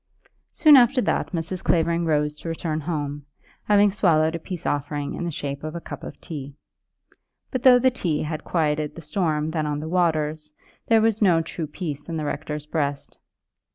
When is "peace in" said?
11.67-12.17